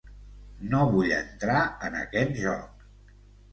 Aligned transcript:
No 0.71 0.79
vull 0.95 1.13
entrar 1.17 1.59
en 1.91 2.01
aquest 2.01 2.35
joc. 2.47 2.91